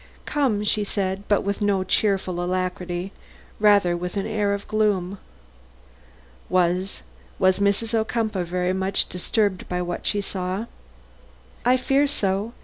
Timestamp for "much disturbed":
8.73-9.69